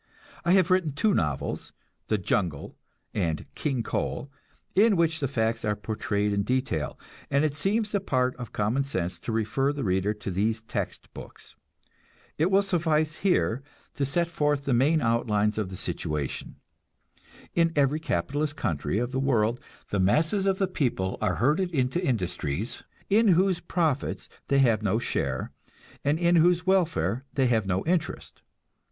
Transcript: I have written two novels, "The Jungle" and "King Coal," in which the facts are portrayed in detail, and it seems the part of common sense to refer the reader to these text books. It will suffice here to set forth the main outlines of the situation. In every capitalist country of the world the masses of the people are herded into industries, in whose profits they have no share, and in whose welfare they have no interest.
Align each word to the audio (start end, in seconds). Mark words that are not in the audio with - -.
I 0.43 0.53
have 0.53 0.71
written 0.71 0.93
two 0.93 1.13
novels, 1.13 1.73
"The 2.07 2.17
Jungle" 2.17 2.75
and 3.13 3.45
"King 3.53 3.83
Coal," 3.83 4.31
in 4.73 4.95
which 4.95 5.19
the 5.19 5.27
facts 5.27 5.63
are 5.63 5.75
portrayed 5.75 6.33
in 6.33 6.41
detail, 6.41 6.97
and 7.29 7.45
it 7.45 7.55
seems 7.55 7.91
the 7.91 7.99
part 7.99 8.35
of 8.37 8.51
common 8.51 8.83
sense 8.83 9.19
to 9.19 9.31
refer 9.31 9.71
the 9.71 9.83
reader 9.83 10.11
to 10.15 10.31
these 10.31 10.63
text 10.63 11.13
books. 11.13 11.55
It 12.39 12.49
will 12.49 12.63
suffice 12.63 13.17
here 13.17 13.61
to 13.93 14.03
set 14.03 14.27
forth 14.27 14.63
the 14.65 14.73
main 14.73 15.03
outlines 15.03 15.59
of 15.59 15.69
the 15.69 15.77
situation. 15.77 16.55
In 17.53 17.71
every 17.75 17.99
capitalist 17.99 18.55
country 18.55 18.97
of 18.97 19.11
the 19.11 19.19
world 19.19 19.59
the 19.91 19.99
masses 19.99 20.47
of 20.47 20.57
the 20.57 20.67
people 20.67 21.19
are 21.21 21.35
herded 21.35 21.69
into 21.69 22.03
industries, 22.03 22.83
in 23.07 23.27
whose 23.27 23.59
profits 23.59 24.27
they 24.47 24.57
have 24.57 24.81
no 24.81 24.97
share, 24.97 25.51
and 26.03 26.17
in 26.17 26.37
whose 26.37 26.65
welfare 26.65 27.23
they 27.33 27.45
have 27.45 27.67
no 27.67 27.85
interest. 27.85 28.41